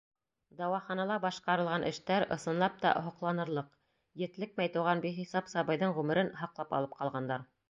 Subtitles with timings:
[0.59, 3.69] Дауаханала башҡарылған эштәр, ысынлап та, һоҡланырлыҡ:
[4.25, 7.51] етлекмәй тыуған бихисап сабыйҙың ғүмерен һаҡлап алып ҡалғандар.